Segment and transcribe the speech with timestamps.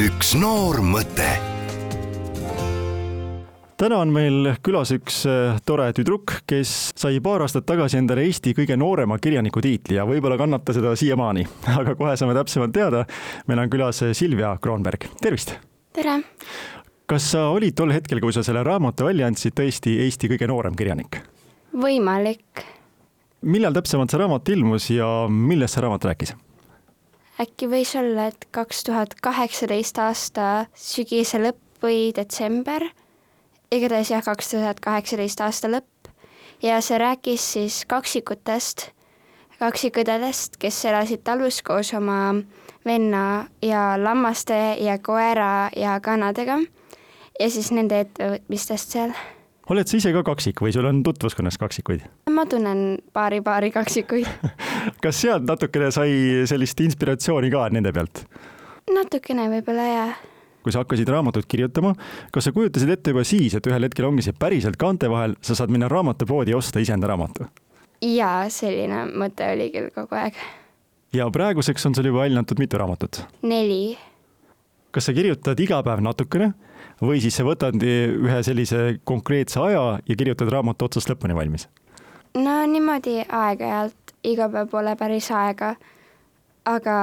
[0.00, 1.26] üks noor mõte
[3.80, 8.54] täna on meil külas üks äh, tore tüdruk, kes sai paar aastat tagasi endale Eesti
[8.56, 11.44] kõige noorema kirjaniku tiitli ja võib-olla kannab ta seda siiamaani,
[11.82, 13.04] aga kohe saame täpsemalt teada.
[13.50, 15.58] meil on külas Silvia Kroonberg, tervist!
[15.92, 16.20] tere!
[17.10, 20.80] kas sa olid tol hetkel, kui sa selle raamatu välja andsid, tõesti Eesti kõige noorem
[20.80, 21.20] kirjanik?
[21.76, 22.64] võimalik.
[23.44, 26.38] millal täpsemalt see raamat ilmus ja millest see raamat rääkis?
[27.40, 32.84] Äkki võis olla, et kaks tuhat kaheksateist aasta sügise lõpp või detsember?
[33.72, 36.10] Igatahes jah, kaks tuhat kaheksateist aasta lõpp.
[36.62, 38.90] Ja see rääkis siis kaksikutest,
[39.60, 42.34] kaksikõdedest, kes elasid talus koos oma
[42.84, 46.60] venna ja lammaste ja koera ja kanadega
[47.40, 49.14] ja siis nende ettevõtmistest seal.
[49.70, 52.02] Oled sa ise ka kaksik või sul on tutvuskonnas kaksikuid?
[52.34, 54.26] ma tunnen paari-paari kaksikuid
[55.04, 58.24] kas sealt natukene sai sellist inspiratsiooni ka nende pealt?
[58.90, 60.10] natukene võib-olla jaa
[60.60, 61.94] kui sa hakkasid raamatut kirjutama,
[62.34, 65.54] kas sa kujutasid ette juba siis, et ühel hetkel ongi see päriselt kaante vahel, sa
[65.56, 67.46] saad minna raamatupoodi ja osta iseenda raamatu?
[68.04, 70.36] jaa, selline mõte oli küll kogu aeg.
[71.16, 73.22] ja praeguseks on sul juba välja antud mitu raamatut?
[73.42, 73.96] neli.
[74.90, 76.52] kas sa kirjutad iga päev natukene
[77.02, 81.68] või siis sa võtad ühe sellise konkreetse aja ja kirjutad raamatu otsast lõpuni valmis?
[82.34, 85.74] no niimoodi aeg-ajalt, iga päev pole päris aega,
[86.68, 86.96] aga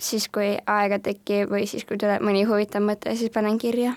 [0.00, 3.94] siis, kui aega tekib või siis, kui tuleb mõni huvitav mõte, siis panen kirja.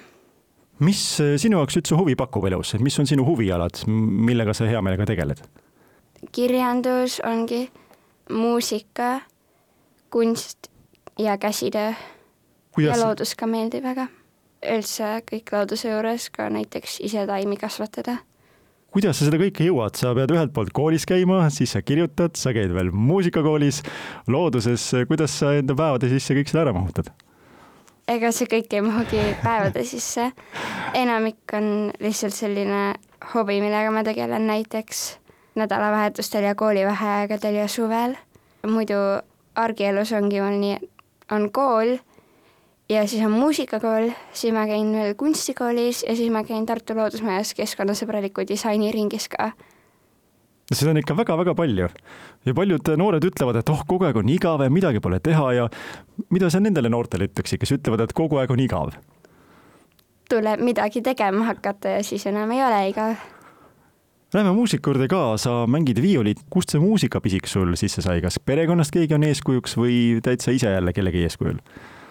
[0.80, 4.82] mis äh, sinu jaoks üldse huvi pakub elus, mis on sinu huvialad, millega sa hea
[4.82, 5.44] meelega tegeled?
[6.32, 7.66] kirjandus ongi,
[8.30, 9.22] muusika,
[10.14, 10.70] kunst
[11.18, 11.94] ja käsitöö
[12.72, 12.98] Kuidas...
[12.98, 14.08] ja loodus ka meeldib väga.
[14.62, 18.20] Üldse kõik looduse juures ka näiteks ise taimi kasvatada
[18.92, 22.52] kuidas sa seda kõike jõuad, sa pead ühelt poolt koolis käima, siis sa kirjutad, sa
[22.52, 23.82] käid veel muusikakoolis,
[24.28, 27.12] looduses, kuidas sa enda päevade sisse kõik seda ära mahutad?
[28.12, 30.32] ega see kõik ei mahugi päevade sisse.
[30.98, 32.96] enamik on lihtsalt selline
[33.34, 35.04] hobi, millega ma tegelen näiteks
[35.56, 38.18] nädalavahetustel ja koolivaheaegadel ja suvel.
[38.68, 39.00] muidu
[39.56, 40.78] argielus ongi mul nii,
[41.32, 41.98] on kool
[42.92, 47.54] ja siis on muusikakool, siis ma käin veel kunstikoolis ja siis ma käin Tartu Loodusmajas
[47.58, 49.52] keskkonnasõbraliku disaini ringis ka.
[50.72, 51.88] seda on ikka väga-väga palju
[52.46, 55.70] ja paljud noored ütlevad, et oh, kogu aeg on igav ja midagi pole teha ja
[56.30, 58.96] mida sa nendele noortele ütleksid, kes ütlevad, et kogu aeg on igav?
[60.32, 63.16] tuleb midagi tegema hakata ja siis enam ei ole igav.
[64.34, 68.94] Läheme muusika juurde ka, sa mängid viiulit, kust see muusikapisik sul sisse sai, kas perekonnast
[68.96, 71.60] keegi on eeskujuks või täitsa ise jälle kellegi eeskujul?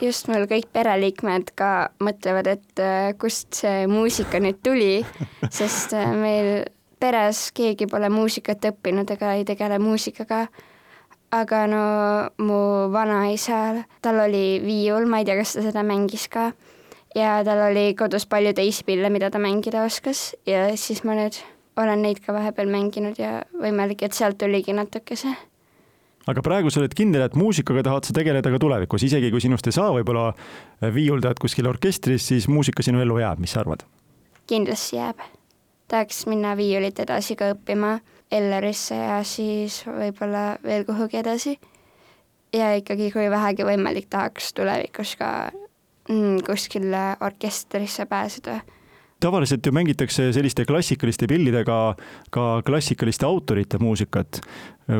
[0.00, 5.00] Just mul kõik pereliikmed ka mõtlevad, et äh, kust see muusika nüüd tuli,
[5.58, 6.64] sest äh, meil
[7.00, 10.48] peres keegi pole muusikat õppinud ega ei tegele muusikaga.
[11.30, 11.82] aga no
[12.42, 16.48] mu vanaisal, tal oli viiul, ma ei tea, kas ta seda mängis ka,
[17.14, 21.38] ja tal oli kodus palju teisi pille, mida ta mängida oskas ja siis ma nüüd
[21.78, 25.36] olen neid ka vahepeal mänginud ja võimalik, et sealt tuligi natukese
[26.30, 29.66] aga praegu sa oled kindel, et muusikaga tahad sa tegeleda ka tulevikus, isegi kui sinust
[29.68, 30.30] ei saa võib-olla
[30.94, 33.86] viiuldajat kuskil orkestris, siis muusika sinu ellu jääb, mis sa arvad?
[34.50, 35.20] kindlasti jääb.
[35.88, 37.98] tahaks minna viiulit edasi ka õppima
[38.30, 41.58] Ellerisse ja siis võib-olla veel kuhugi edasi.
[42.54, 45.50] ja ikkagi, kui vähegi võimalik, tahaks tulevikus ka
[46.08, 48.60] mm, kuskile orkestrisse pääseda
[49.20, 51.78] tavaliselt ju mängitakse selliste klassikaliste pillidega
[52.34, 54.40] ka klassikaliste autorite muusikat.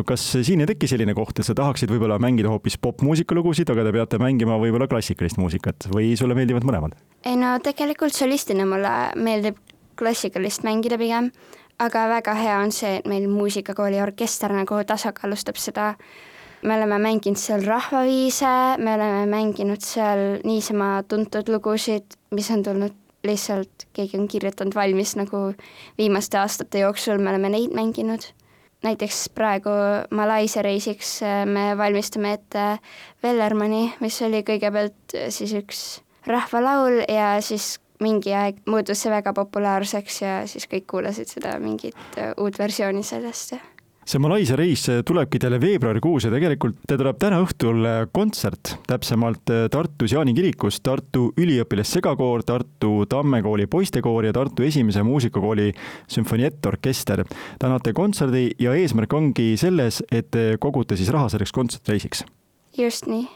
[0.07, 3.85] kas siin ei teki selline koht, et sa tahaksid võib-olla mängida hoopis popmuusika lugusid, aga
[3.85, 6.95] te peate mängima võib-olla klassikalist muusikat või sulle meeldivad mõlemad?
[7.27, 9.59] ei no tegelikult solistina mulle meeldib
[9.99, 11.33] klassikalist mängida pigem,
[11.79, 15.95] aga väga hea on see, et meil muusikakooli orkester nagu tasakaalustab seda
[16.63, 22.97] me oleme mänginud seal rahvaviise, me oleme mänginud seal niisama tuntud lugusid, mis on tulnud
[23.27, 25.51] lihtsalt keegi on kirjutanud valmis nagu
[25.99, 28.31] viimaste aastate jooksul, me oleme neid mänginud.
[28.83, 29.71] näiteks praegu
[30.11, 32.79] Malaisia reisiks äh, me valmistame ette
[33.23, 39.35] Vellermanni, mis oli kõigepealt äh, siis üks rahvalaul ja siis mingi aeg muutus see väga
[39.37, 43.61] populaarseks ja siis kõik kuulasid seda mingit äh, uut versiooni sellest ja
[44.11, 50.15] see Malaisia reis tulebki teile veebruarikuus ja tegelikult tuleb täna õhtul kontsert, täpsemalt eh, Tartus
[50.17, 55.71] Jaani kirikus Tartu üliõpilassegakoor, Tartu Tammekooli poistekoor ja Tartu Esimese Muusikakooli
[56.11, 57.23] sümfoniettorkester.
[57.23, 62.25] Te annate kontserdi ja eesmärk ongi selles, et te kogute siis raha selleks kontsertreisiks.
[62.79, 63.29] just nii.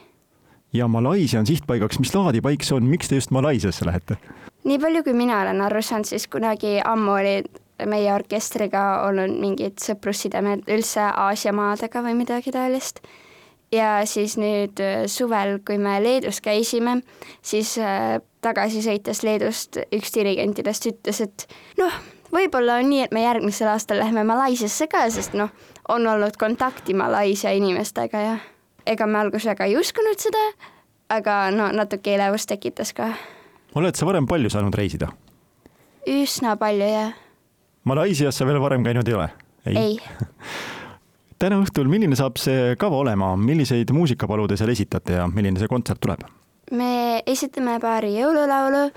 [0.73, 4.17] ja Malaisia on sihtpaigaks, mis laadi paik see on, miks te just Malaisiasse lähete?
[4.65, 7.47] nii palju, kui mina olen aru saanud, siis kunagi ammu olid
[7.83, 13.01] meie orkestriga olnud mingid sõprussidemed üldse Aasia maadega või midagi taolist.
[13.71, 17.01] ja siis nüüd äh, suvel, kui me Leedus käisime,
[17.41, 21.47] siis äh, tagasi sõites Leedust üks dirigentidest ütles, et
[21.81, 21.91] noh,
[22.31, 25.51] võib-olla on nii, et me järgmisel aastal lähme Malaisiasse ka, sest noh,
[25.89, 28.37] on olnud kontakti Malaisia inimestega ja
[28.85, 30.41] ega me alguses väga ei uskunud seda,
[31.09, 33.11] aga no natuke elevust tekitas ka.
[33.75, 35.11] oled sa varem palju saanud reisida?
[36.05, 37.13] üsna palju, jah.
[37.85, 39.27] Malaisias sa veel varem käinud ei ole?
[39.65, 39.97] ei, ei.
[41.41, 45.69] täna õhtul, milline saab see kava olema, milliseid muusikapalu te seal esitate ja milline see
[45.69, 46.25] kontsert tuleb?
[46.73, 48.87] me esitame paari jõululaulu,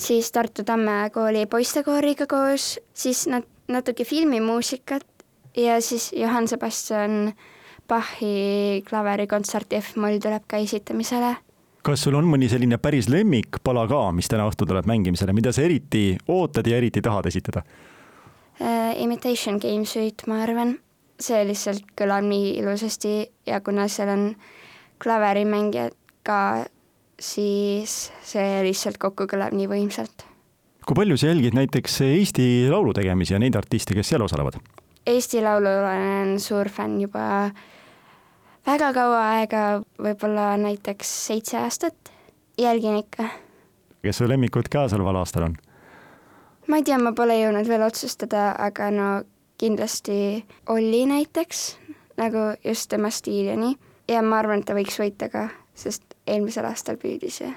[0.00, 5.26] siis Tartu Tamme kooli poistekooriga koos, siis nat-, natuke filmimuusikat
[5.60, 7.34] ja siis Johann Sebastian
[7.88, 11.36] Bachi klaverikontsert F-moll tuleb ka esitamisele.
[11.82, 15.68] kas sul on mõni selline päris lemmikpala ka, mis täna õhtul tuleb mängimisele, mida sa
[15.68, 17.66] eriti ootad ja eriti tahad esitada
[18.60, 18.92] uh,?
[19.02, 20.76] Imitation Game Suite, ma arvan,
[21.22, 23.14] see lihtsalt kõlab nii ilusasti
[23.48, 24.26] ja kuna seal on
[25.02, 25.96] klaverimängijad
[26.26, 26.66] ka,
[27.18, 30.26] siis see lihtsalt kokku kõlab nii võimsalt.
[30.86, 34.58] kui palju sa jälgid näiteks Eesti Laulu tegemisi ja neid artiste, kes seal osalevad?
[35.06, 37.50] Eesti Laulul olen suur fänn juba
[38.66, 39.62] väga kaua aega,
[39.98, 42.12] võib-olla näiteks seitse aastat,
[42.58, 43.28] jälgin ikka.
[44.02, 45.56] kes su lemmikud käesoleval aastal on?
[46.68, 49.08] Ma ei tea, ma pole jõudnud veel otsustada, aga no
[49.62, 51.64] kindlasti Olli näiteks,
[52.20, 53.76] nagu just tema stiil ja nii.
[54.10, 57.52] ja ma arvan, et ta võiks võita ka, sest eelmisel aastal püüdis ja.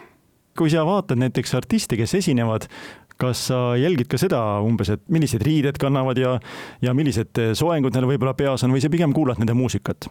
[0.58, 2.70] kui sa vaatad näiteks artiste, kes esinevad,
[3.18, 6.38] kas sa jälgid ka seda umbes, et millised riided kannavad ja,
[6.82, 10.10] ja millised soengud neil võib-olla peas on või sa pigem kuulad nende muusikat?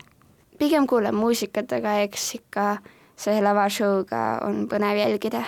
[0.59, 2.67] pigem kuulan muusikat, aga eks ikka
[3.19, 5.43] see lavashow'ga on põnev jälgida.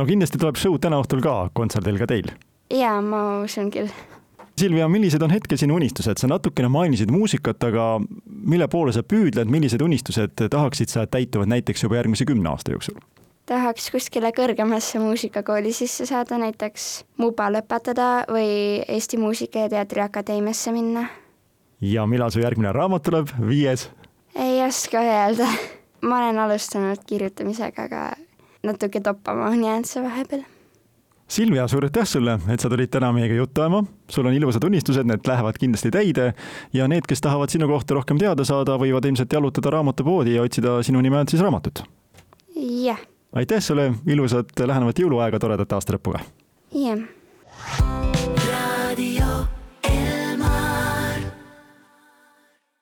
[0.00, 2.32] No kindlasti tuleb show täna õhtul ka kontserdil ka teil.
[2.72, 3.92] jaa, ma usun küll.
[4.60, 7.94] Silvia, millised on hetkel sinu unistused, sa natukene mainisid muusikat, aga
[8.26, 12.76] mille poole sa püüdled, millised unistused tahaksid sa, et täituvad näiteks juba järgmise kümne aasta
[12.76, 13.00] jooksul?
[13.50, 16.84] tahaks kuskile kõrgemasse muusikakooli sisse saada, näiteks
[17.18, 21.08] MUBA lõpetada või Eesti Muusika- ja Teatriakadeemiasse minna.
[21.80, 23.88] ja millal su järgmine raamat tuleb, viies?
[24.36, 25.48] ei oska öelda.
[26.02, 28.29] ma olen alustanud kirjutamisega, aga
[28.62, 30.42] natuke toppama on jäänud see vahepeal.
[31.30, 33.84] Silvia, suur aitäh sulle, et sa tulid täna meiega juttu ajama.
[34.10, 36.32] sul on ilusad unistused, need lähevad kindlasti täide
[36.72, 40.80] ja need, kes tahavad sinu kohta rohkem teada saada, võivad ilmselt jalutada raamatupoodi ja otsida
[40.82, 41.84] sinu nime all siis raamatut.
[42.56, 42.98] jah.
[43.32, 46.24] aitäh sulle, ilusat lähenevat jõuluaega, toredat aasta lõppu ka!
[46.74, 48.19] jah